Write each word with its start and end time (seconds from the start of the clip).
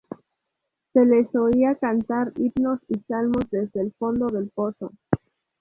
Se 0.93 1.05
les 1.05 1.27
oía 1.35 1.75
cantar 1.75 2.33
himnos 2.35 2.79
y 2.87 2.99
salmos 3.07 3.47
desde 3.51 3.81
el 3.81 3.93
fondo 3.99 4.25
del 4.25 4.49
pozo. 4.49 4.91